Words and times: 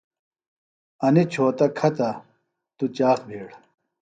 انیۡ 1.05 1.27
چھوتہ 1.31 1.65
کھہ 1.77 1.89
تہ 1.97 2.09
توۡ 2.77 2.89
چاخ 2.97 3.17
بِھیڑ 3.27 3.47